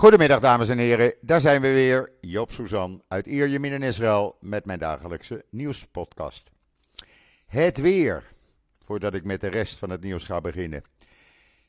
[0.00, 2.12] Goedemiddag dames en heren, daar zijn we weer.
[2.20, 6.50] Job Suzan uit Ierjemien in Israël met mijn dagelijkse nieuwspodcast.
[7.46, 8.30] Het weer,
[8.82, 10.82] voordat ik met de rest van het nieuws ga beginnen.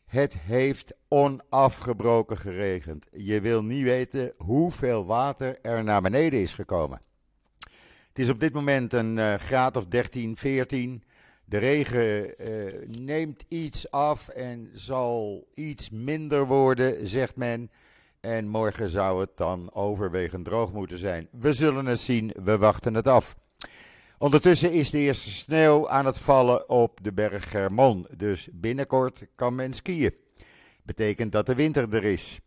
[0.05, 3.05] Het heeft onafgebroken geregend.
[3.11, 7.01] Je wil niet weten hoeveel water er naar beneden is gekomen.
[8.07, 11.03] Het is op dit moment een uh, graad of 13, 14.
[11.45, 17.71] De regen uh, neemt iets af en zal iets minder worden, zegt men.
[18.21, 21.27] En morgen zou het dan overwegend droog moeten zijn.
[21.31, 23.35] We zullen het zien, we wachten het af.
[24.17, 28.07] Ondertussen is de eerste sneeuw aan het vallen op de berg Hermon.
[28.17, 30.13] Dus binnenkort kan men skiën.
[30.83, 32.39] Betekent dat de winter er is.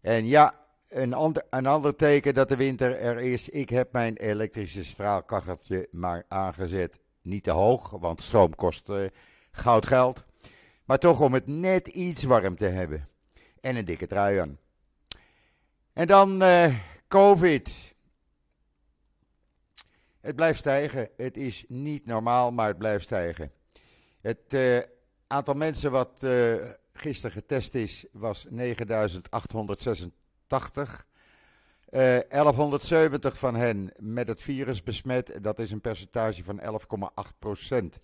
[0.00, 0.54] En ja,
[0.88, 3.48] een ander, een ander teken dat de winter er is.
[3.48, 6.98] Ik heb mijn elektrische straalkacheltje maar aangezet.
[7.22, 9.06] Niet te hoog, want stroom kost uh,
[9.50, 10.24] goud geld.
[10.84, 13.06] Maar toch om het net iets warm te hebben.
[13.60, 14.59] En een dikke trui aan.
[16.00, 16.74] En dan uh,
[17.08, 17.94] COVID.
[20.20, 21.08] Het blijft stijgen.
[21.16, 23.52] Het is niet normaal, maar het blijft stijgen.
[24.20, 24.78] Het uh,
[25.26, 26.54] aantal mensen wat uh,
[26.92, 31.06] gisteren getest is, was 9886.
[31.86, 35.38] 1170 van hen met het virus besmet.
[35.42, 36.66] Dat is een percentage van 11,8
[37.38, 38.00] procent.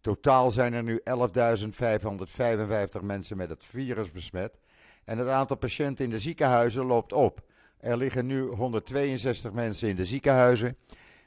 [0.00, 1.04] Totaal zijn er nu 11.555
[3.00, 4.58] mensen met het virus besmet.
[5.04, 7.40] En het aantal patiënten in de ziekenhuizen loopt op.
[7.78, 10.76] Er liggen nu 162 mensen in de ziekenhuizen,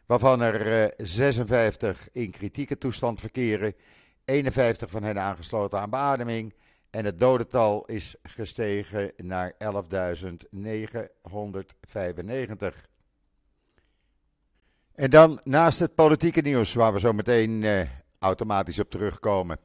[0.06, 3.73] waarvan er 56 in kritieke toestand verkeren,
[4.26, 6.53] 51 van hen aangesloten aan beademing.
[6.90, 9.58] En het dodental is gestegen naar 11.995.
[14.94, 17.81] En dan naast het politieke nieuws, waar we zo meteen uh,
[18.20, 19.59] automatisch op terugkomen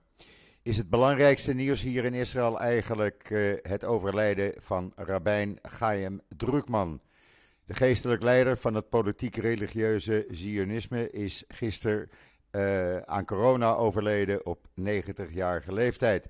[0.62, 7.00] is het belangrijkste nieuws hier in Israël eigenlijk uh, het overlijden van Rabijn Chaim Drukman.
[7.64, 12.10] De geestelijk leider van het politiek-religieuze Zionisme is gisteren
[12.50, 16.28] uh, aan corona overleden op 90-jarige leeftijd.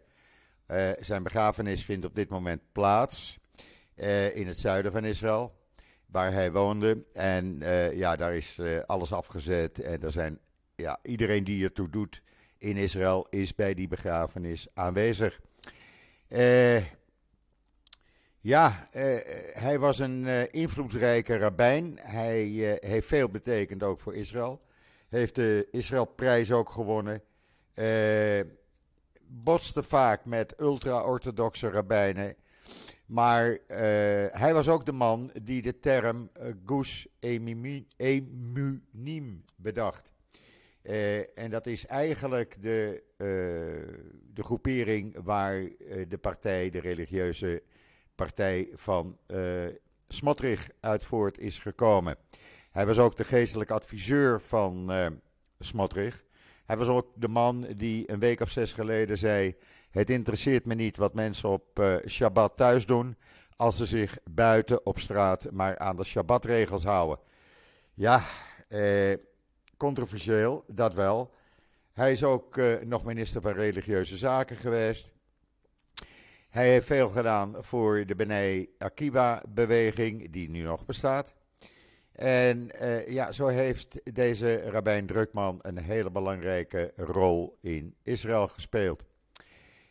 [0.68, 3.38] Uh, zijn begrafenis vindt op dit moment plaats
[4.34, 5.52] in het zuiden van Israël,
[6.06, 7.04] waar hij woonde.
[7.12, 7.58] En
[7.94, 10.38] ja, daar is alles afgezet en er zijn
[10.76, 12.22] ja, iedereen die ertoe doet
[12.60, 15.40] in Israël is bij die begrafenis aanwezig.
[16.28, 16.84] Uh,
[18.40, 19.18] ja, uh,
[19.52, 21.98] hij was een uh, invloedrijke rabbijn.
[22.00, 22.44] Hij
[22.80, 24.60] heeft veel betekend ook voor Israël.
[25.08, 27.22] Heeft de Israëlprijs ook gewonnen.
[29.26, 32.36] botste vaak met ultra-orthodoxe rabbijnen.
[33.06, 33.58] Maar
[34.32, 36.30] hij was ook de man die de term
[36.66, 37.04] Gush
[37.96, 40.12] Emunim bedacht.
[40.82, 43.26] Uh, en dat is eigenlijk de, uh,
[44.34, 45.70] de groepering waar uh,
[46.08, 47.62] de partij, de religieuze
[48.14, 49.18] partij van
[50.08, 52.16] Smotrich uit voort is gekomen.
[52.70, 54.92] Hij was ook de geestelijke adviseur van
[55.58, 56.24] Smotrich.
[56.64, 59.56] Hij was ook de man die een week of zes geleden zei:
[59.90, 63.16] Het interesseert me niet wat mensen op Shabbat thuis doen,
[63.56, 67.18] als ze zich buiten op straat maar aan de Shabbatregels houden.
[67.94, 68.22] Ja,
[68.68, 69.14] eh
[69.80, 71.34] controversieel, dat wel.
[71.92, 75.12] Hij is ook uh, nog minister van Religieuze Zaken geweest.
[76.50, 81.34] Hij heeft veel gedaan voor de B'nai Akiba-beweging, die nu nog bestaat.
[82.12, 89.04] En uh, ja, zo heeft deze rabbijn Drukman een hele belangrijke rol in Israël gespeeld.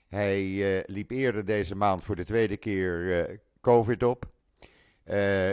[0.07, 4.25] Hij uh, liep eerder deze maand voor de tweede keer COVID op.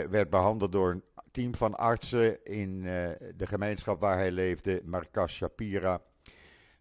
[0.09, 1.03] werd behandeld door een
[1.37, 6.01] team van artsen in uh, de gemeenschap waar hij leefde, Markas Shapira.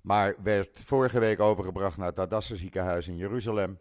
[0.00, 3.78] Maar werd vorige week overgebracht naar het Hadassah ziekenhuis in Jeruzalem.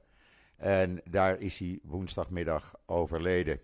[0.57, 3.59] En daar is hij woensdagmiddag overleden.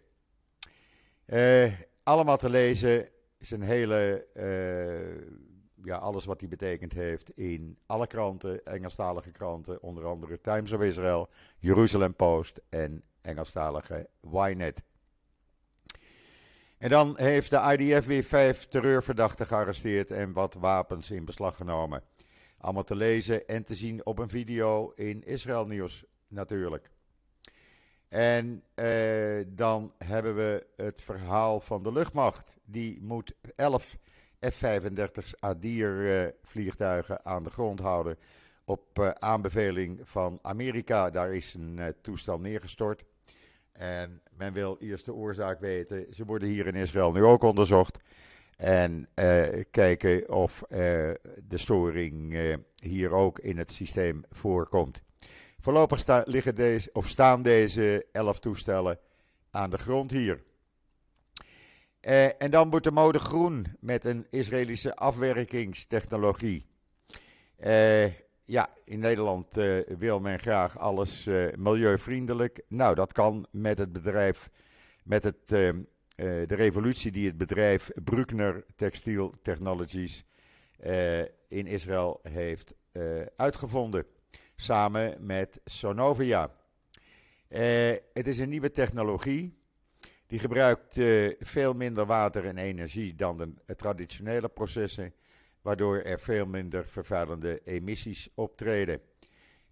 [1.26, 1.72] Uh,
[2.04, 8.66] allemaal te lezen een hele, uh, ja, alles wat hij betekend heeft in alle kranten,
[8.66, 14.84] Engelstalige kranten, onder andere Times of Israel, Jerusalem Post en Engelstalige Ynet.
[16.82, 22.04] En dan heeft de IDF weer vijf terreurverdachten gearresteerd en wat wapens in beslag genomen.
[22.58, 26.90] Allemaal te lezen en te zien op een video in Israël Nieuws natuurlijk.
[28.08, 32.58] En eh, dan hebben we het verhaal van de luchtmacht.
[32.66, 33.98] Die moet 11
[34.40, 38.18] F-35 Adir uh, vliegtuigen aan de grond houden
[38.66, 41.10] op uh, aanbeveling van Amerika.
[41.10, 43.04] Daar is een uh, toestel neergestort.
[43.72, 46.06] En men wil eerst de oorzaak weten.
[46.14, 47.98] Ze worden hier in Israël nu ook onderzocht.
[48.58, 50.78] En uh, kijken of uh,
[51.48, 55.02] de storing uh, hier ook in het systeem voorkomt.
[55.60, 59.00] Voorlopig liggen deze, of staan deze elf toestellen
[59.52, 60.44] aan de grond hier.
[62.38, 66.66] en dan wordt de mode groen met een Israëlische afwerkingstechnologie.
[68.52, 69.56] Ja, in Nederland
[69.98, 72.62] wil men graag alles milieuvriendelijk.
[72.68, 74.50] Nou, dat kan met het bedrijf,
[75.04, 80.26] met het, de revolutie die het bedrijf Bruckner Textile Technologies
[81.48, 82.74] in Israël heeft
[83.36, 84.06] uitgevonden
[84.56, 86.52] samen met Sonovia.
[88.14, 89.60] Het is een nieuwe technologie.
[90.28, 91.00] Die gebruikt
[91.40, 95.14] veel minder water en energie dan de traditionele processen,
[95.62, 99.02] waardoor er veel minder vervuilende emissies optreden.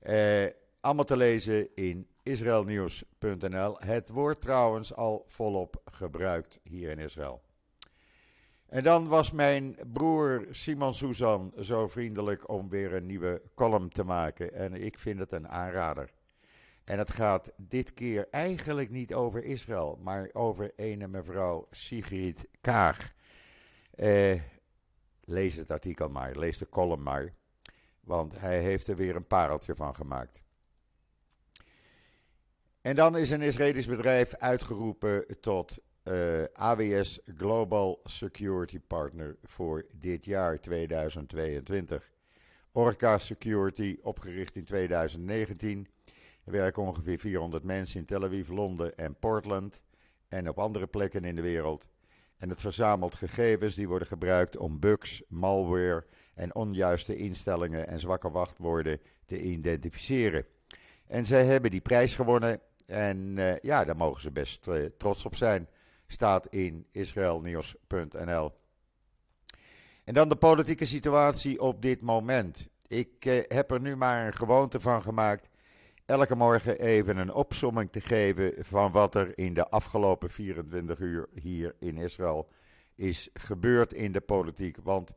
[0.03, 0.45] Uh,
[0.81, 3.75] allemaal te lezen in israelnieuws.nl.
[3.77, 7.41] Het wordt trouwens al volop gebruikt hier in Israël.
[8.69, 14.03] En dan was mijn broer Simon Susan zo vriendelijk om weer een nieuwe column te
[14.03, 14.53] maken.
[14.53, 16.09] En ik vind het een aanrader.
[16.83, 23.11] En het gaat dit keer eigenlijk niet over Israël, maar over ene mevrouw Sigrid Kaag.
[23.95, 24.41] Eh,
[25.29, 27.33] lees het artikel maar, lees de column maar.
[27.99, 30.43] Want hij heeft er weer een pareltje van gemaakt.
[32.81, 40.25] En dan is een Israëlisch bedrijf uitgeroepen tot eh, AWS Global Security Partner voor dit
[40.25, 42.11] jaar 2022.
[42.71, 45.87] Orca Security, opgericht in 2019.
[46.45, 49.81] Er werken ongeveer 400 mensen in Tel Aviv, Londen en Portland
[50.27, 51.87] en op andere plekken in de wereld.
[52.39, 58.31] En het verzamelt gegevens die worden gebruikt om bugs, malware en onjuiste instellingen en zwakke
[58.31, 60.45] wachtwoorden te identificeren.
[61.07, 65.25] En zij hebben die prijs gewonnen en uh, ja, daar mogen ze best uh, trots
[65.25, 65.67] op zijn
[66.07, 68.51] staat in israelnieuws.nl.
[70.03, 72.69] En dan de politieke situatie op dit moment.
[72.87, 75.49] Ik eh, heb er nu maar een gewoonte van gemaakt
[76.09, 81.27] elke morgen even een opsomming te geven van wat er in de afgelopen 24 uur
[81.41, 82.49] hier in Israël
[82.95, 84.77] is gebeurd in de politiek.
[84.83, 85.13] Want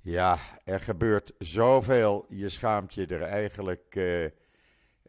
[0.00, 4.24] ja, er gebeurt zoveel, je schaamt je er eigenlijk uh,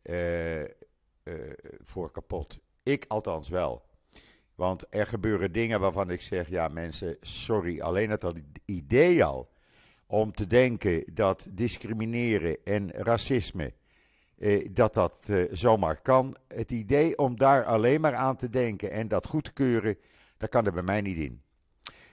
[0.04, 0.69] uh,
[1.84, 2.60] voor kapot.
[2.84, 3.86] Ik althans wel.
[4.56, 8.34] Want er gebeuren dingen waarvan ik zeg, ja mensen, sorry, alleen het
[8.66, 9.50] idee al
[10.08, 13.74] om te denken dat discrimineren en racisme,
[14.41, 16.35] eh, dat dat eh, zomaar kan.
[16.47, 19.97] Het idee om daar alleen maar aan te denken en dat goed te keuren,
[20.38, 21.41] dat kan er bij mij niet in.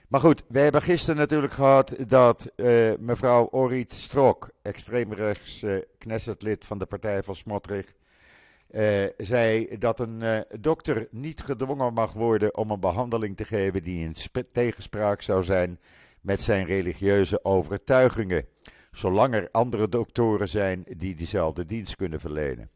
[0.07, 6.65] Maar goed, we hebben gisteren natuurlijk gehad dat eh, mevrouw Orit Strok, extreemrechts uh, Knessetlid
[6.65, 7.93] van de partij van Smotrich,
[8.71, 13.83] uh, zei dat een uh, dokter niet gedwongen mag worden om een behandeling te geven
[13.83, 14.15] die in
[14.51, 15.79] tegenspraak zou zijn
[16.21, 18.45] met zijn religieuze overtuigingen,
[18.99, 22.69] zolang er andere doktoren zijn die diezelfde dienst kunnen verlenen.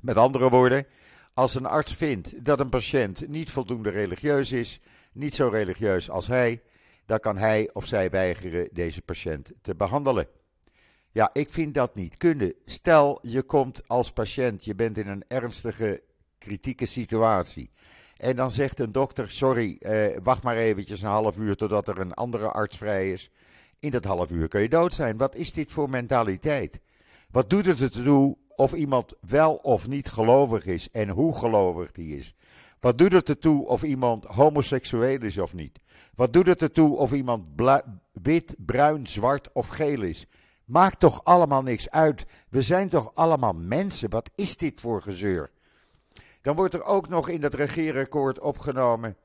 [0.00, 0.86] Met andere woorden,
[1.34, 4.80] als een arts vindt dat een patiënt niet voldoende religieus is,
[5.12, 6.62] niet zo religieus als hij,
[7.06, 10.26] dan kan hij of zij weigeren deze patiënt te behandelen.
[11.10, 12.54] Ja, ik vind dat niet kunnen.
[12.64, 16.02] Stel, je komt als patiënt, je bent in een ernstige,
[16.38, 17.70] kritieke situatie.
[18.16, 21.98] En dan zegt een dokter: Sorry, eh, wacht maar eventjes een half uur totdat er
[21.98, 23.30] een andere arts vrij is.
[23.82, 25.16] In dat half uur kun je dood zijn.
[25.16, 26.80] Wat is dit voor mentaliteit?
[27.30, 32.16] Wat doet het ertoe of iemand wel of niet gelovig is en hoe gelovig die
[32.16, 32.34] is?
[32.80, 35.78] Wat doet het ertoe of iemand homoseksueel is of niet?
[36.14, 37.48] Wat doet het ertoe of iemand
[38.12, 40.26] wit, bruin, zwart of geel is?
[40.64, 42.26] Maakt toch allemaal niks uit.
[42.48, 44.10] We zijn toch allemaal mensen.
[44.10, 45.50] Wat is dit voor gezeur?
[46.40, 49.16] Dan wordt er ook nog in dat regeerakkoord opgenomen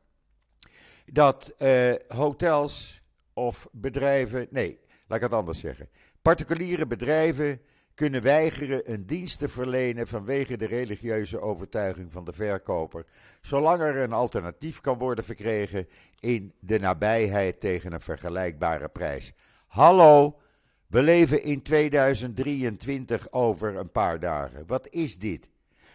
[1.06, 3.02] dat eh, hotels
[3.38, 5.90] of bedrijven, nee, laat ik het anders zeggen.
[6.22, 7.62] Particuliere bedrijven
[7.94, 13.06] kunnen weigeren een dienst te verlenen vanwege de religieuze overtuiging van de verkoper,
[13.42, 15.88] zolang er een alternatief kan worden verkregen
[16.20, 19.34] in de nabijheid tegen een vergelijkbare prijs.
[19.68, 20.40] Hallo,
[20.88, 24.64] we leven in 2023 over een paar dagen.
[24.68, 25.50] Wat is dit?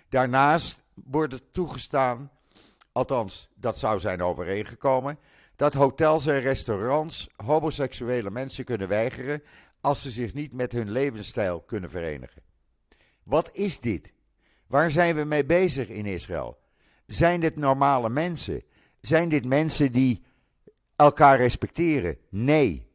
[0.08, 2.30] Daarnaast wordt het toegestaan,
[2.92, 5.18] althans dat zou zijn overeengekomen,
[5.56, 9.42] dat hotels en restaurants homoseksuele mensen kunnen weigeren
[9.80, 12.42] als ze zich niet met hun levensstijl kunnen verenigen.
[13.22, 14.12] Wat is dit?
[14.66, 16.58] Waar zijn we mee bezig in Israël?
[17.06, 18.62] Zijn dit normale mensen?
[19.00, 20.22] Zijn dit mensen die
[20.96, 22.18] elkaar respecteren?
[22.28, 22.90] Nee.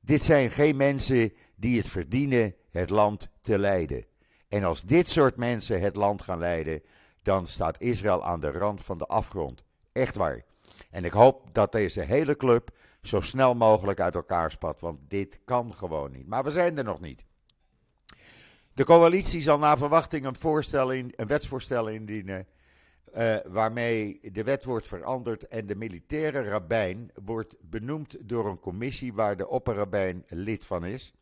[0.00, 4.04] Dit zijn geen mensen die het verdienen het land te leiden.
[4.48, 6.82] En als dit soort mensen het land gaan leiden,
[7.22, 9.64] dan staat Israël aan de rand van de afgrond.
[9.92, 10.44] Echt waar.
[10.90, 12.70] En ik hoop dat deze hele club
[13.02, 16.26] zo snel mogelijk uit elkaar spat, want dit kan gewoon niet.
[16.26, 17.24] Maar we zijn er nog niet.
[18.74, 22.46] De coalitie zal na verwachting een, voorstel in, een wetsvoorstel indienen
[23.16, 29.12] uh, waarmee de wet wordt veranderd en de militaire rabbijn wordt benoemd door een commissie
[29.12, 31.12] waar de opperrabijn lid van is.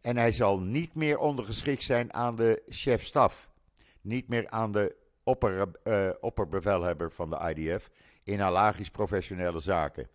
[0.00, 3.50] En hij zal niet meer ondergeschikt zijn aan de chef-staf.
[4.00, 7.90] Niet meer aan de opper, uh, opperbevelhebber van de IDF
[8.24, 10.08] in halagisch professionele zaken.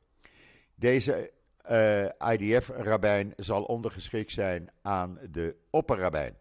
[0.76, 6.36] Deze eh, IDF-rabbijn zal ondergeschikt zijn aan de opperrabijn.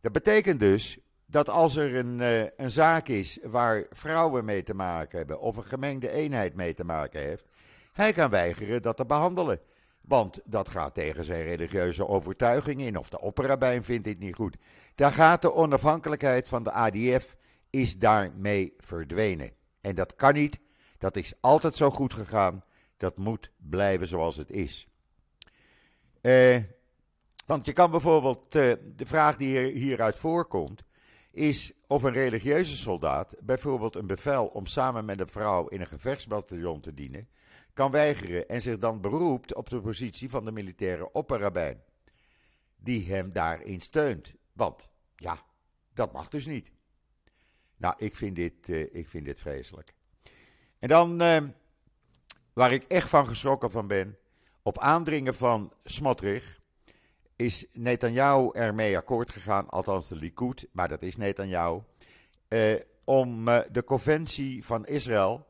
[0.00, 4.74] Dat betekent dus dat als er een, uh, een zaak is waar vrouwen mee te
[4.74, 7.44] maken hebben of een gemengde eenheid mee te maken heeft,
[7.92, 9.60] hij kan weigeren dat te behandelen.
[10.00, 14.56] Want dat gaat tegen zijn religieuze overtuiging in, of de opperrabijn vindt dit niet goed.
[14.94, 17.36] Daar gaat de onafhankelijkheid van de ADF,
[17.70, 19.52] is daarmee verdwenen.
[19.80, 20.60] En dat kan niet,
[20.98, 22.64] dat is altijd zo goed gegaan,
[22.96, 24.88] dat moet blijven zoals het is.
[26.20, 26.62] Eh,
[27.46, 30.84] want je kan bijvoorbeeld, uh, de vraag die hieruit voorkomt,
[31.30, 35.86] is of een religieuze soldaat bijvoorbeeld een bevel om samen met een vrouw in een
[35.86, 37.28] gevechtsbataljon te dienen,
[37.72, 41.82] kan weigeren en zich dan beroept op de positie van de militaire opperrabijn,
[42.76, 44.34] die hem daarin steunt.
[44.52, 45.38] Want ja,
[45.94, 46.70] dat mag dus niet.
[47.78, 49.94] Nou, ik vind dit, uh, ik vind dit vreselijk.
[50.78, 51.42] En dan, uh,
[52.52, 54.16] waar ik echt van geschrokken van ben,
[54.62, 56.60] op aandringen van Smotrich
[57.36, 61.80] is Netanyahu ermee akkoord gegaan, althans de Likud, maar dat is Netanyahu,
[62.48, 65.46] uh, om de conventie van Israël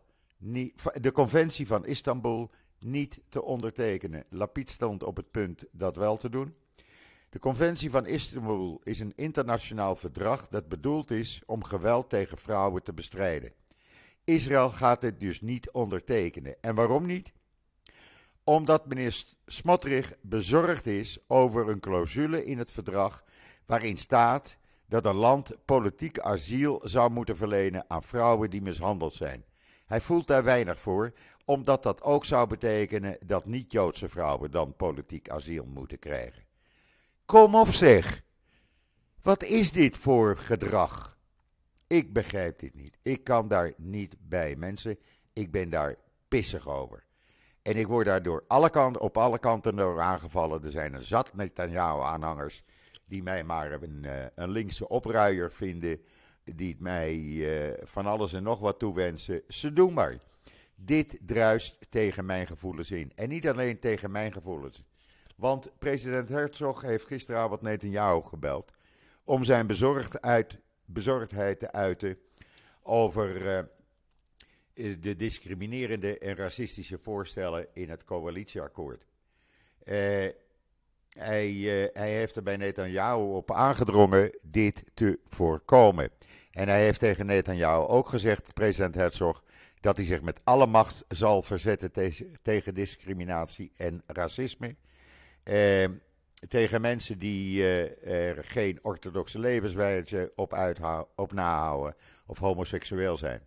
[1.01, 4.25] de conventie van Istanbul niet te ondertekenen.
[4.29, 6.55] Lapid stond op het punt dat wel te doen.
[7.31, 12.83] De conventie van Istanbul is een internationaal verdrag dat bedoeld is om geweld tegen vrouwen
[12.83, 13.53] te bestrijden.
[14.25, 16.57] Israël gaat dit dus niet ondertekenen.
[16.61, 17.33] En waarom niet?
[18.45, 23.25] Omdat minister Smotrich bezorgd is over een clausule in het verdrag
[23.67, 24.57] waarin staat
[24.87, 29.45] dat een land politiek asiel zou moeten verlenen aan vrouwen die mishandeld zijn.
[29.87, 31.13] Hij voelt daar weinig voor,
[31.45, 36.48] omdat dat ook zou betekenen dat niet-Joodse vrouwen dan politiek asiel moeten krijgen.
[37.29, 38.23] Kom op zeg!
[39.23, 41.19] Wat is dit voor gedrag?
[41.87, 42.99] Ik begrijp dit niet.
[43.03, 44.99] Ik kan daar niet bij, mensen.
[45.33, 45.97] Ik ben daar
[46.29, 47.05] pissig over.
[47.63, 50.65] En ik word daar door alle kanten, op alle kanten door aangevallen.
[50.65, 52.63] Er zijn een zat Netanyahu-aanhangers
[53.05, 56.01] die mij maar een, eh, een linkse opruier vinden
[56.45, 59.43] die het mij uh, van alles en nog wat toewensen.
[59.49, 60.19] Ze doen maar.
[60.75, 63.13] Dit druist tegen mijn gevoelens in.
[63.15, 64.85] En niet alleen tegen mijn gevoelens.
[65.39, 68.73] Want president Herzog heeft gisteravond Netanyahu gebeld.
[69.25, 72.19] om zijn bezorgdheid, te uiten
[72.83, 73.47] over
[74.75, 79.07] uh, de discriminerende en racistische voorstellen in het coalitieakkoord.
[79.85, 80.35] Hij,
[81.53, 86.11] uh, hij heeft er bij Netanyahu op aangedrongen dit te voorkomen.
[86.51, 89.43] En hij heeft tegen Netanyahu ook gezegd, president Herzog,
[89.81, 91.93] dat hij zich met alle macht zal verzetten
[92.43, 94.77] tegen discriminatie en racisme.
[95.49, 95.89] Eh,
[96.49, 100.77] tegen mensen die eh, er geen orthodoxe levenswijze op,
[101.17, 101.95] op nahouden
[102.27, 103.41] of homoseksueel zijn.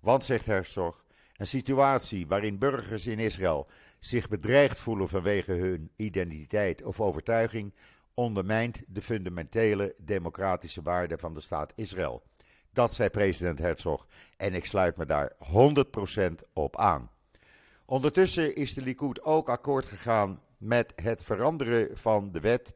[0.00, 1.04] Want, zegt Herzog,
[1.36, 3.66] een situatie waarin burgers in Israël
[3.98, 7.74] zich bedreigd voelen vanwege hun identiteit of overtuiging
[8.14, 12.22] ondermijnt de fundamentele democratische waarden van de staat Israël.
[12.72, 17.10] Dat zei president Herzog en ik sluit me daar 100% op aan.
[17.84, 22.74] Ondertussen is de Likud ook akkoord gegaan met het veranderen van de wet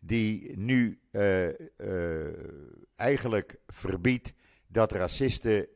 [0.00, 1.54] die nu uh, uh,
[2.96, 4.32] eigenlijk verbiedt
[4.66, 5.66] dat racisten,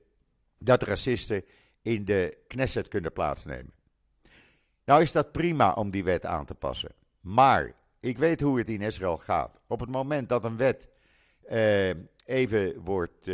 [0.58, 1.44] dat racisten
[1.82, 3.72] in de Knesset kunnen plaatsnemen.
[4.84, 6.92] Nou is dat prima om die wet aan te passen.
[7.20, 9.60] Maar ik weet hoe het in Israël gaat.
[9.66, 10.88] Op het moment dat een wet
[11.50, 11.90] uh,
[12.24, 13.30] even wordt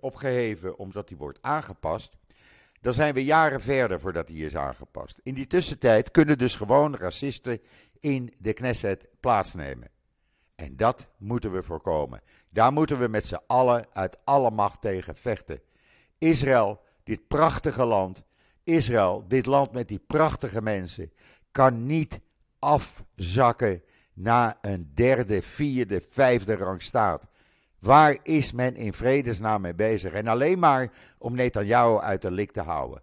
[0.00, 2.17] opgeheven omdat die wordt aangepast,
[2.80, 5.20] dan zijn we jaren verder voordat die is aangepast.
[5.22, 7.60] In die tussentijd kunnen dus gewoon racisten
[8.00, 9.90] in de Knesset plaatsnemen.
[10.54, 12.20] En dat moeten we voorkomen.
[12.52, 15.60] Daar moeten we met z'n allen uit alle macht tegen vechten.
[16.18, 18.22] Israël, dit prachtige land,
[18.64, 21.12] Israël, dit land met die prachtige mensen,
[21.52, 22.20] kan niet
[22.58, 23.82] afzakken
[24.14, 27.26] naar een derde, vierde, vijfde rang staat.
[27.78, 30.12] Waar is men in vredesnaam mee bezig?
[30.12, 33.02] En alleen maar om Netanyahu uit de lik te houden.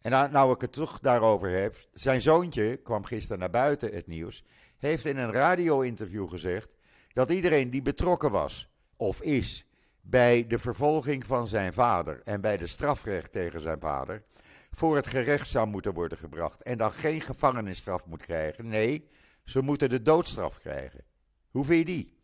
[0.00, 4.06] En nou, nou ik het toch daarover heb, zijn zoontje kwam gisteren naar buiten het
[4.06, 4.44] nieuws,
[4.78, 6.68] heeft in een radio-interview gezegd
[7.12, 9.66] dat iedereen die betrokken was of is
[10.00, 14.22] bij de vervolging van zijn vader en bij de strafrecht tegen zijn vader,
[14.70, 18.68] voor het gerecht zou moeten worden gebracht en dan geen gevangenisstraf moet krijgen.
[18.68, 19.08] Nee,
[19.44, 21.04] ze moeten de doodstraf krijgen.
[21.50, 22.15] Hoe vind je die?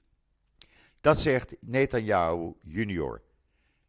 [1.03, 3.23] Dat zegt Netanyahu junior.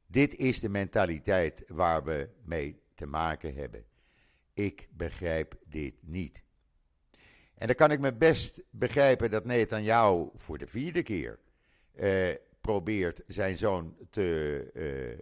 [0.08, 3.86] Dit is de mentaliteit waar we mee te maken hebben.
[4.54, 6.44] Ik begrijp dit niet.
[7.56, 11.40] En dan kan ik me best begrijpen dat Netanyahu voor de vierde keer
[11.96, 12.30] eh,
[12.62, 15.20] probeert zijn zoon te eh, eh,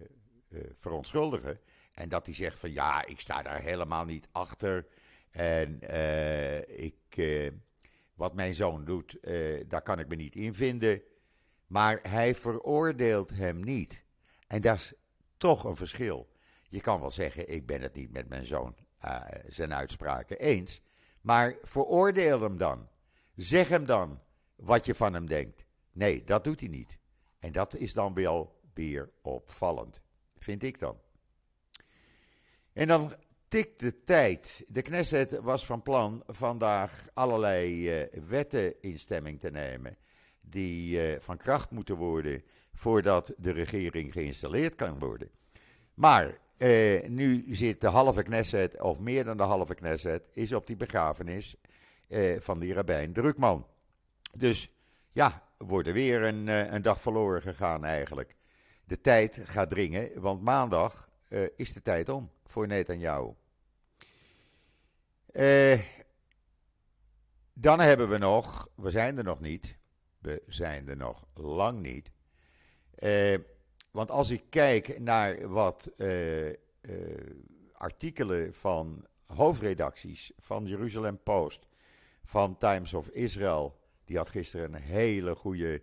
[0.79, 1.59] verontschuldigen.
[1.93, 4.87] En dat hij zegt van ja, ik sta daar helemaal niet achter.
[5.31, 5.79] En
[6.67, 6.95] ik,
[8.13, 9.17] wat mijn zoon doet,
[9.67, 11.01] daar kan ik me niet in vinden.
[11.71, 14.03] Maar hij veroordeelt hem niet.
[14.47, 14.93] En dat is
[15.37, 16.29] toch een verschil.
[16.67, 18.75] Je kan wel zeggen, ik ben het niet met mijn zoon
[19.47, 20.81] zijn uitspraken eens.
[21.21, 22.89] Maar veroordeel hem dan.
[23.35, 24.21] Zeg hem dan
[24.55, 25.65] wat je van hem denkt.
[25.91, 26.97] Nee, dat doet hij niet.
[27.39, 30.01] En dat is dan wel weer opvallend,
[30.37, 30.99] vind ik dan.
[32.73, 33.15] En dan
[33.47, 34.63] tikt de tijd.
[34.67, 39.97] De Knesset was van plan vandaag allerlei uh, wetten in stemming te nemen.
[40.41, 42.43] Die uh, van kracht moeten worden
[42.73, 45.29] voordat de regering geïnstalleerd kan worden.
[45.93, 50.67] Maar uh, nu zit de halve Knesset, of meer dan de halve Knesset, is op
[50.67, 51.55] die begrafenis
[52.37, 53.67] van die rabbijn Drukman.
[54.37, 54.71] Dus
[55.11, 58.35] ja, wordt er weer een, een dag verloren gegaan eigenlijk.
[58.85, 61.09] De tijd gaat dringen, want maandag
[61.55, 63.33] is de tijd om voor Netanyahu.
[65.33, 65.79] Uh,
[67.53, 69.77] dan hebben we nog, we zijn er nog niet,
[70.21, 72.11] we zijn er nog lang niet.
[72.99, 73.37] Uh,
[73.91, 76.53] want als ik kijk naar wat uh,
[77.73, 81.67] artikelen van hoofdredacties van Jeruzalem Post,
[82.23, 85.81] van Times of Israel, die had gisteren een hele goede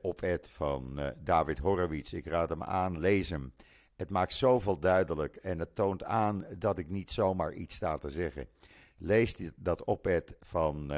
[0.00, 2.12] op-ed van David Horowitz.
[2.12, 3.52] Ik raad hem aan, lees hem.
[3.96, 8.10] Het maakt zoveel duidelijk en het toont aan dat ik niet zomaar iets sta te
[8.10, 8.48] zeggen.
[8.96, 10.92] Lees dat op van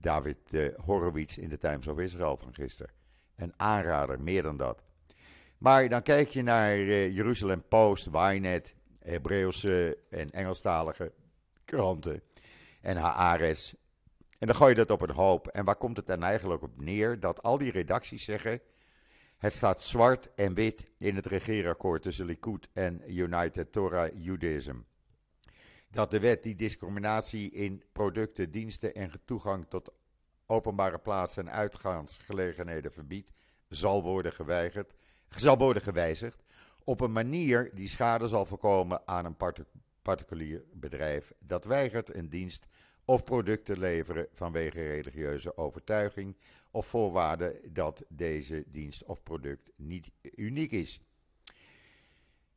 [0.00, 2.92] David uh, Horowitz in de Times of Israel van gisteren.
[3.36, 4.82] Een aanrader, meer dan dat.
[5.58, 11.12] Maar dan kijk je naar Jeruzalem Post, Ynet, Hebreeuwse en Engelstalige
[11.64, 12.22] kranten
[12.80, 13.72] en Haaretz.
[14.38, 15.46] En dan gooi je dat op een hoop.
[15.48, 17.20] En waar komt het dan eigenlijk op neer?
[17.20, 18.60] Dat al die redacties zeggen
[19.40, 24.76] het staat zwart en wit in het regeerakkoord tussen Likud en United Torah Judaism.
[25.90, 29.92] Dat de wet die discriminatie in producten, diensten en toegang tot
[30.46, 33.30] openbare plaatsen en uitgaansgelegenheden verbiedt,
[33.68, 34.92] zal worden, geweigerd,
[35.28, 36.42] zal worden gewijzigd
[36.84, 39.36] op een manier die schade zal voorkomen aan een
[40.02, 42.66] particulier bedrijf dat weigert een dienst
[43.04, 46.36] of producten leveren vanwege religieuze overtuiging
[46.70, 51.00] of voorwaarde dat deze dienst of product niet uniek is.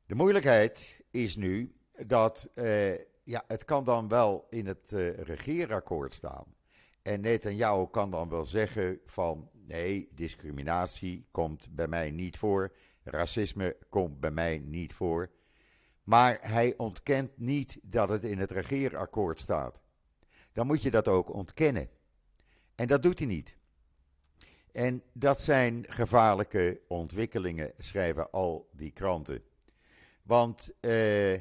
[0.06, 6.14] De moeilijkheid is nu dat uh, ja, het kan dan wel in het uh, regeerakkoord
[6.14, 6.56] staan.
[7.02, 13.78] En Netanyahu kan dan wel zeggen van nee, discriminatie komt bij mij niet voor, racisme
[13.90, 15.32] komt bij mij niet voor.
[16.04, 19.82] Maar hij ontkent niet dat het in het regeerakkoord staat.
[20.52, 21.90] Dan moet je dat ook ontkennen.
[22.76, 23.58] En dat doet hij niet.
[24.72, 29.44] En dat zijn gevaarlijke ontwikkelingen, schrijven al die kranten.
[30.24, 31.40] Want uh,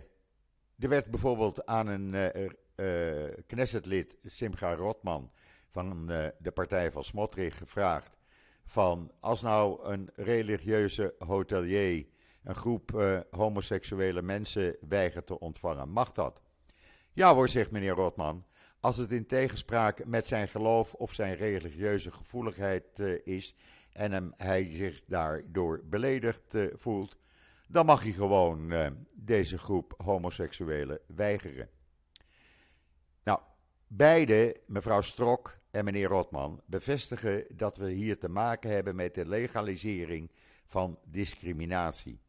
[0.83, 2.15] er werd bijvoorbeeld aan een
[2.77, 5.31] uh, Knessetlid, Simcha Rotman,
[5.69, 6.07] van
[6.39, 8.17] de partij van Smotrich gevraagd:
[8.65, 12.07] van als nou een religieuze hotelier
[12.43, 12.91] een groep
[13.31, 16.43] homoseksuele mensen weigert te ontvangen, mag dat?
[17.13, 18.45] Ja hoor, zegt meneer Rotman
[18.83, 23.55] als het in tegenspraak met zijn geloof of zijn religieuze gevoeligheid is
[23.93, 27.17] en hem, hij zich daardoor beledigd voelt,
[27.73, 31.71] dan mag hij gewoon uh, deze groep homoseksuelen weigeren.
[33.25, 33.41] Nou,
[33.87, 39.27] beide, mevrouw Strok en meneer Rotman, bevestigen dat we hier te maken hebben met de
[39.27, 40.31] legalisering
[40.67, 42.21] van discriminatie.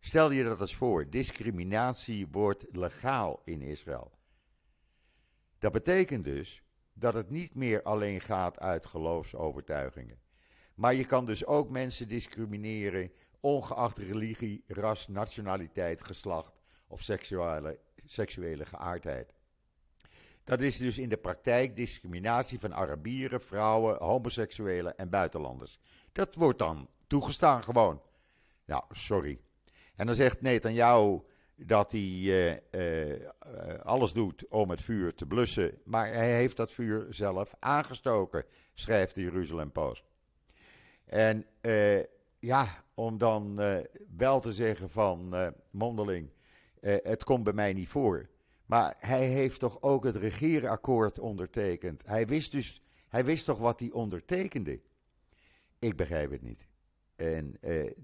[0.00, 4.12] Stel je dat eens voor, discriminatie wordt legaal in Israël.
[5.58, 10.20] Dat betekent dus dat het niet meer alleen gaat uit geloofsovertuigingen.
[10.74, 13.12] Maar je kan dus ook mensen discrimineren,
[13.44, 16.54] ongeacht religie, ras, nationaliteit, geslacht
[16.88, 19.32] of seksuele, seksuele geaardheid.
[20.44, 25.78] Dat is dus in de praktijk discriminatie van Arabieren, vrouwen, homoseksuelen en buitenlanders.
[26.12, 28.02] Dat wordt dan toegestaan gewoon.
[28.64, 29.40] Nou, sorry.
[29.94, 31.20] En dan zegt Netanyahu,
[31.56, 32.58] dat hij uh, uh,
[33.82, 35.80] alles doet om het vuur te blussen.
[35.84, 40.04] Maar hij heeft dat vuur zelf aangestoken, schrijft de Jeruzalem Post.
[41.04, 41.98] En uh,
[42.44, 43.60] ja, om dan
[44.16, 45.34] wel te zeggen van
[45.70, 46.30] mondeling,
[46.80, 48.28] het komt bij mij niet voor.
[48.66, 52.06] Maar hij heeft toch ook het regeerakkoord ondertekend.
[52.06, 54.80] Hij wist dus, hij wist toch wat hij ondertekende.
[55.78, 56.66] Ik begrijp het niet.
[57.16, 57.56] En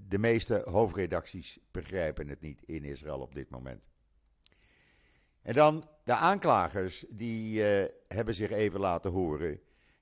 [0.08, 3.82] de meeste hoofdredacties begrijpen het niet in Israël op dit moment.
[5.42, 7.62] En dan de aanklagers, die
[8.08, 9.60] hebben zich even laten horen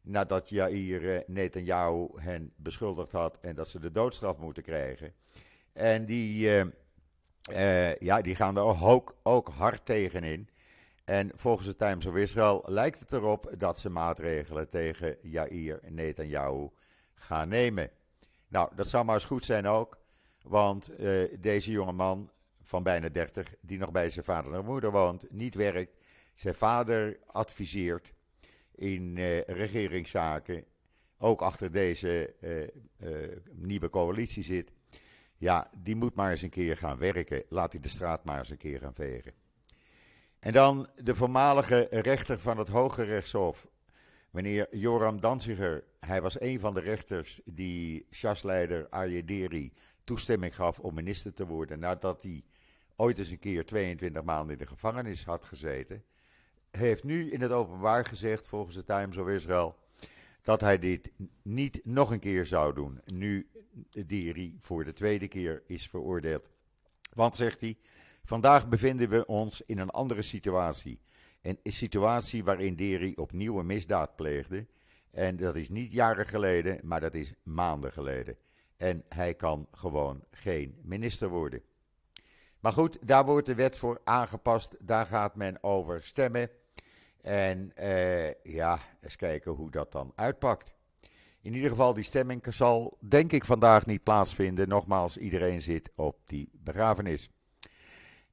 [0.09, 5.13] nadat Jair Netanyahu hen beschuldigd had en dat ze de doodstraf moeten krijgen.
[5.73, 6.41] En die,
[7.99, 10.49] ja, die gaan er ook, ook hard tegen in.
[11.05, 16.69] En volgens de Times of Israel lijkt het erop dat ze maatregelen tegen Jair Netanyahu
[17.15, 17.91] gaan nemen.
[18.49, 19.99] Nou, dat zou maar eens goed zijn ook,
[20.43, 20.91] want
[21.41, 22.31] deze jonge man
[22.63, 25.97] van bijna 30, die nog bij zijn vader en moeder woont, niet werkt,
[26.35, 28.13] zijn vader adviseert
[28.79, 30.65] in uh, regeringszaken,
[31.19, 32.35] ook achter deze
[33.01, 34.73] uh, nieuwe coalitie zit.
[35.37, 37.43] Ja, die moet maar eens een keer gaan werken.
[37.49, 39.33] Laat hij de straat maar eens een keer gaan vegen.
[40.39, 43.69] En dan de voormalige rechter van het Hoge Rechtshof,
[44.31, 45.85] meneer Joram Danziger.
[46.01, 49.73] Hij was een van de rechters die Sjasleider Ayederi
[50.05, 52.43] toestemming gaf om minister te worden nadat hij
[52.97, 56.05] ooit eens een keer 22 maanden in de gevangenis had gezeten.
[56.71, 59.77] Heeft nu in het openbaar gezegd, volgens de Times of Israel,
[60.43, 61.11] dat hij dit
[61.43, 63.01] niet nog een keer zou doen.
[63.05, 63.49] Nu
[64.07, 66.51] Diri voor de tweede keer is veroordeeld.
[67.13, 67.79] Want, zegt hij,
[68.29, 71.01] Vandaag bevinden we ons in een andere situatie.
[71.43, 74.67] Een situatie waarin Deri opnieuw een misdaad pleegde.
[75.11, 78.37] En dat is niet jaren geleden, maar dat is maanden geleden.
[78.77, 81.63] En hij kan gewoon geen minister worden.
[82.61, 84.77] Maar goed, daar wordt de wet voor aangepast.
[84.81, 86.51] Daar gaat men over stemmen.
[87.21, 90.75] En eh, ja, eens kijken hoe dat dan uitpakt.
[91.41, 94.69] In ieder geval, die stemming zal denk ik vandaag niet plaatsvinden.
[94.69, 97.31] Nogmaals, iedereen zit op die begrafenis.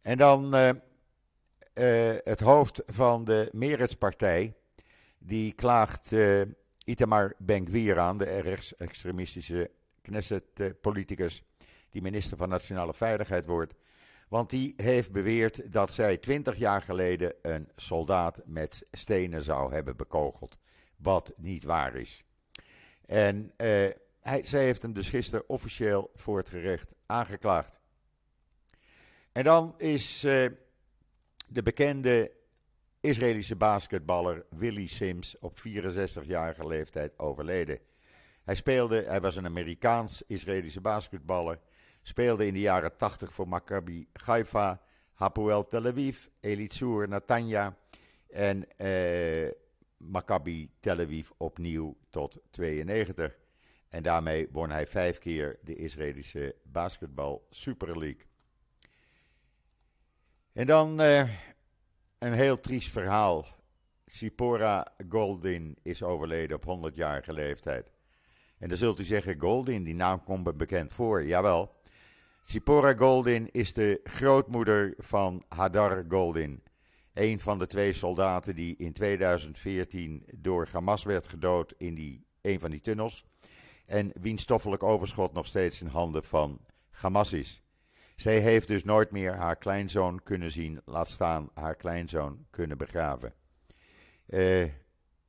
[0.02, 4.54] En dan uh, uh, het hoofd van de Meretz-partij,
[5.18, 6.12] die klaagt
[6.86, 11.44] Itamar Ben-Gvir aan, de rechtsextremistische Knesset-politicus,
[11.90, 13.74] die minister van Nationale Veiligheid wordt.
[14.28, 19.98] Want die heeft beweerd dat zij twintig jaar geleden een soldaat met stenen zou hebben
[19.98, 20.58] bekogeld.
[20.96, 22.24] Wat niet waar is.
[23.06, 23.54] En
[24.20, 27.80] hij, zij heeft hem dus gisteren officieel voor het gerecht aangeklaagd.
[29.32, 30.48] En dan is uh,
[31.48, 32.32] de bekende
[33.00, 37.80] Israëlische basketballer Willie Sims op 64-jarige leeftijd overleden.
[38.44, 41.60] Hij, speelde, hij was een Amerikaans-Israëlische basketballer.
[42.08, 44.82] Speelde in de jaren 80 voor Maccabi Haifa,
[45.14, 47.78] Hapoel Tel Aviv, Elitsur Natanja
[48.30, 49.52] en uh,
[49.98, 53.38] Maccabi Tel Aviv opnieuw tot 92.
[53.90, 58.26] En daarmee won hij vijf keer de Israëlische basketbal Super League.
[60.54, 61.30] En dan uh,
[62.18, 63.46] een heel triest verhaal.
[64.06, 67.92] Sipora Goldin is overleden op 100-jarige leeftijd.
[68.58, 71.24] En dan zult u zeggen, Goldin, die naam komt bekend voor.
[71.24, 71.75] Jawel.
[72.48, 76.64] Sipora Goldin is de grootmoeder van Hadar Goldin.
[77.14, 82.60] Een van de twee soldaten die in 2014 door Hamas werd gedood in die, een
[82.60, 83.26] van die tunnels.
[83.86, 86.60] En wiens stoffelijk overschot nog steeds in handen van
[86.92, 87.62] Hamas is.
[88.16, 93.34] Zij heeft dus nooit meer haar kleinzoon kunnen zien, laat staan haar kleinzoon kunnen begraven.
[94.28, 94.64] Uh,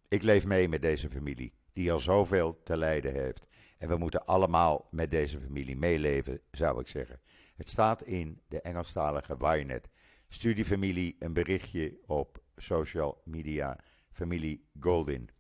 [0.09, 3.47] ik leef mee met deze familie, die al zoveel te lijden heeft.
[3.79, 7.21] En we moeten allemaal met deze familie meeleven, zou ik zeggen.
[7.57, 9.89] Het staat in de Engelstalige Wynet.
[10.29, 13.79] Studiefamilie een berichtje op social media,
[14.13, 15.31] familie Goldin.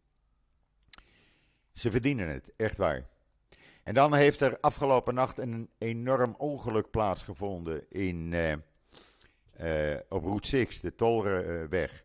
[1.72, 3.06] Ze verdienen het, echt waar.
[3.82, 8.52] En dan heeft er afgelopen nacht een enorm ongeluk plaatsgevonden in, uh,
[9.60, 12.04] uh, op Route 6, de Tolrenweg.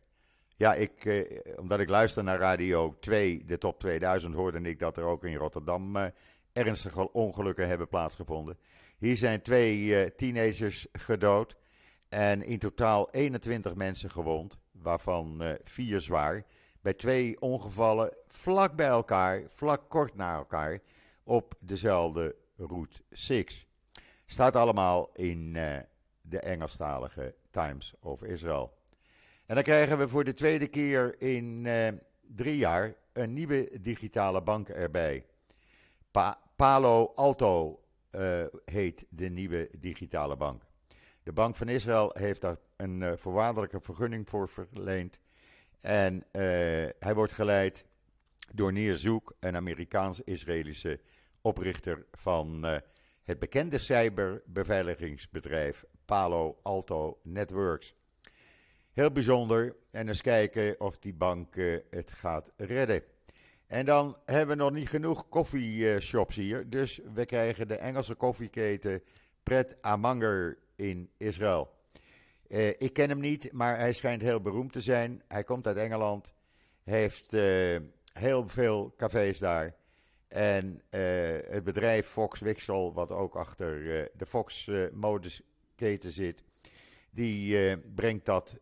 [0.62, 4.98] Ja, ik, uh, omdat ik luister naar Radio 2, de top 2000, hoorde ik dat
[4.98, 6.12] er ook in Rotterdam
[6.54, 8.58] ernstige ongelukken hebben plaatsgevonden.
[8.98, 11.56] Hier zijn twee teenagers gedood
[12.10, 16.46] en in totaal 21 mensen gewond, waarvan vier zwaar.
[16.82, 20.80] Bij twee ongevallen vlak bij elkaar, vlak kort na elkaar
[21.24, 23.68] op dezelfde Route 6.
[24.26, 25.78] Staat allemaal in uh,
[26.22, 28.80] de Engelstalige Times of Israel.
[29.52, 31.88] En dan krijgen we voor de tweede keer in uh,
[32.22, 35.26] drie jaar een nieuwe digitale bank erbij.
[36.12, 40.64] Pa Palo Alto uh, heet de nieuwe digitale bank.
[41.24, 45.20] De Bank van Israël heeft daar een voorwaardelijke vergunning voor verleend.
[45.80, 46.26] En
[47.00, 47.86] hij wordt geleid
[48.54, 51.00] door Neer Zoek, een Amerikaans-Israëlische
[51.42, 52.66] oprichter van
[53.24, 57.96] het bekende cyberbeveiligingsbedrijf Palo Alto Networks.
[58.92, 63.04] Heel bijzonder en eens kijken of die bank uh, het gaat redden.
[63.68, 66.70] En dan hebben we nog niet genoeg koffieshops hier.
[66.70, 69.04] Dus we krijgen de Engelse koffieketen
[69.44, 71.72] Pret Amanger in Israël.
[72.48, 75.24] Uh, ik ken hem niet, maar hij schijnt heel beroemd te zijn.
[75.28, 76.34] Hij komt uit Engeland,
[76.84, 77.80] heeft uh,
[78.14, 79.76] heel veel cafés daar.
[80.28, 80.82] En
[81.50, 86.44] het bedrijf Fox Wixel, wat ook achter de Fox modesketen zit,
[87.12, 88.58] die brengt dat,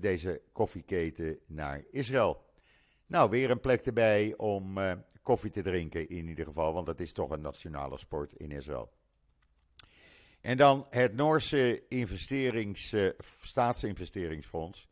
[0.00, 2.44] deze koffieketen naar Israël.
[3.06, 4.78] Nou, weer een plek erbij om
[5.22, 8.92] koffie te drinken in ieder geval, want dat is toch een nationale sport in Israël.
[10.40, 12.94] En dan het Noorse investerings,
[13.42, 14.88] staatsinvesteringsfonds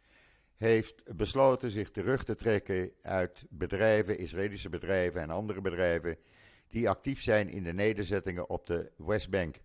[0.57, 6.17] heeft besloten zich terug te trekken uit bedrijven, Israëlische bedrijven en andere bedrijven
[6.69, 9.57] die actief zijn in de nederzettingen op de Westbank.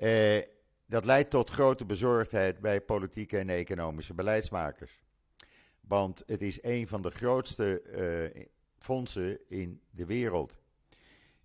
[0.00, 0.42] Uh,
[0.86, 5.02] dat leidt tot grote bezorgdheid bij politieke en economische beleidsmakers.
[5.80, 7.82] Want het is een van de grootste
[8.36, 8.44] uh,
[8.78, 10.56] fondsen in de wereld.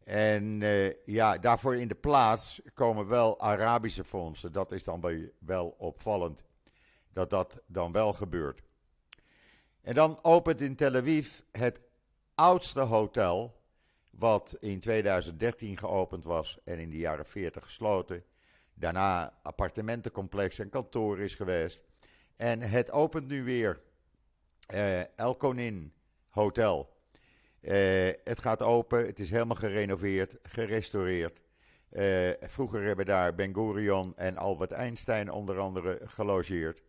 [0.04, 4.52] En uh, ja, daarvoor in de plaats komen wel Arabische fondsen.
[4.52, 6.44] Dat is dan wel opvallend
[7.14, 8.62] dat dat dan wel gebeurt.
[9.82, 11.82] En dan opent in Tel Aviv het
[12.36, 13.62] oudste hotel,
[14.12, 18.24] wat in 2013 geopend was en in de jaren 40 gesloten.
[18.80, 21.84] Daarna appartementencomplex en kantoor is geweest.
[22.36, 23.82] En het opent nu weer
[24.74, 25.94] uh, El Konin
[26.30, 26.98] Hotel.
[27.62, 27.74] Uh,
[28.24, 31.42] het gaat open, het is helemaal gerenoveerd, gerestaureerd.
[31.92, 36.82] Uh, vroeger hebben daar Ben Gurion en Albert Einstein onder andere gelogeerd.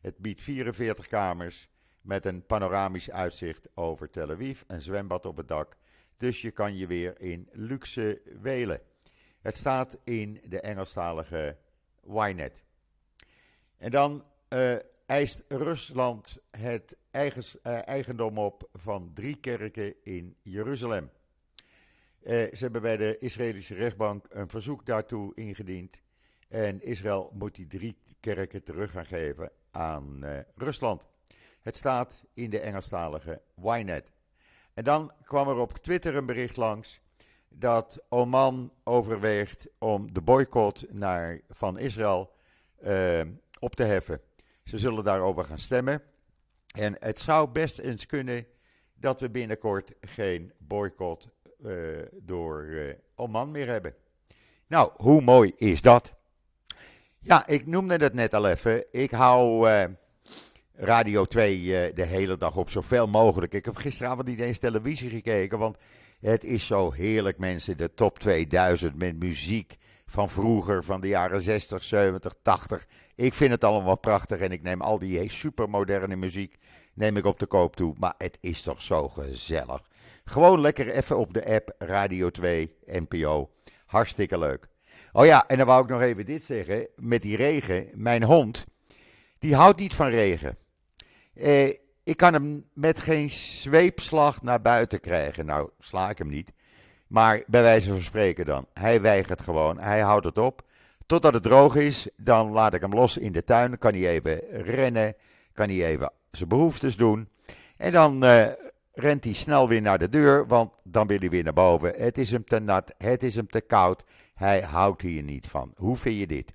[0.00, 1.68] Het biedt 44 kamers
[2.00, 5.76] met een panoramisch uitzicht over Tel Aviv, een zwembad op het dak.
[6.16, 8.80] Dus je kan je weer in luxe welen.
[9.40, 11.56] Het staat in de Engelstalige
[12.06, 12.62] Ynet.
[13.76, 17.38] En dan uh, eist Rusland het uh,
[17.88, 21.10] eigendom op van drie kerken in Jeruzalem.
[22.22, 26.02] Uh, ze hebben bij de Israëlische rechtbank een verzoek daartoe ingediend.
[26.48, 30.24] En Israël moet die drie kerken terug gaan geven aan
[30.54, 31.06] Rusland.
[31.62, 34.12] Het staat in de Engelstalige Ynet.
[34.74, 37.00] En dan kwam er op Twitter een bericht langs
[37.48, 42.36] dat Oman overweegt om de boycott naar, van Israël
[43.60, 44.20] op te heffen.
[44.64, 46.02] Ze zullen daarover gaan stemmen.
[46.74, 48.46] En het zou best eens kunnen
[48.94, 51.28] dat we binnenkort geen boycott
[51.64, 53.94] uh, door uh, Oman meer hebben.
[54.66, 56.12] Nou, hoe mooi is dat?
[57.18, 58.84] Ja, ik noemde het net al even.
[58.90, 59.68] Ik hou
[60.72, 63.52] Radio 2 de hele dag op zoveel mogelijk.
[63.52, 65.76] Ik heb gisteravond niet eens televisie gekeken, want
[66.20, 67.76] het is zo heerlijk, mensen.
[67.76, 69.76] De top 2000 met muziek
[70.06, 72.86] van vroeger, van de jaren 60, 70, 80.
[73.14, 76.56] Ik vind het allemaal prachtig en ik neem al die supermoderne muziek
[76.94, 77.94] neem ik op de koop toe.
[77.98, 79.82] Maar het is toch zo gezellig.
[80.24, 83.50] Gewoon lekker even op de app Radio 2 NPO.
[83.86, 84.68] Hartstikke leuk.
[85.12, 86.88] Oh ja, en dan wou ik nog even dit zeggen.
[86.96, 88.66] Met die regen, mijn hond,
[89.38, 90.56] die houdt niet van regen.
[91.34, 91.74] Eh,
[92.08, 95.46] ik kan hem met geen zweepslag naar buiten krijgen.
[95.46, 96.52] Nou, sla ik hem niet.
[97.06, 98.66] Maar bij wijze van spreken dan.
[98.74, 99.78] Hij weigert gewoon.
[99.78, 100.62] Hij houdt het op.
[101.06, 103.78] Totdat het droog is, dan laat ik hem los in de tuin.
[103.78, 105.14] Kan hij even rennen.
[105.52, 107.28] Kan hij even zijn behoeftes doen.
[107.76, 108.46] En dan uh,
[108.92, 111.92] rent hij snel weer naar de deur, want dan wil hij weer naar boven.
[111.96, 114.04] Het is hem te nat, het is hem te koud.
[114.34, 115.72] Hij houdt hier niet van.
[115.76, 116.52] Hoe vind je dit?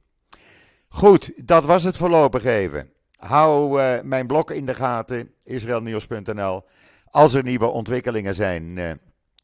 [0.87, 2.91] Goed, dat was het voorlopig even.
[3.23, 6.63] Hou uh, mijn blog in de gaten, israelnieuws.nl.
[7.05, 8.91] Als er nieuwe ontwikkelingen zijn, uh,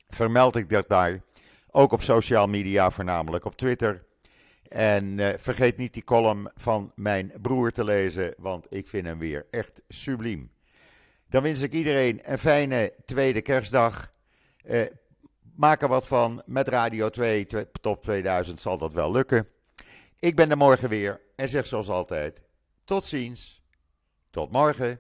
[0.10, 1.22] vermeld ik dat daar.
[1.72, 4.06] Ook op social media, voornamelijk op Twitter.
[4.68, 9.20] En uh, vergeet niet die column van mijn broer te lezen, want ik vind hem
[9.20, 10.52] weer echt subliem.
[11.30, 14.10] Dan wens ik iedereen een fijne tweede kerstdag.
[15.56, 16.42] Maak er wat van.
[16.46, 17.48] Met Radio 2
[17.82, 19.48] Top 2000 zal dat wel lukken.
[20.20, 22.42] Ik ben er morgen weer en zeg zoals altijd:
[22.86, 23.59] tot ziens.
[24.32, 25.00] Tot morgen.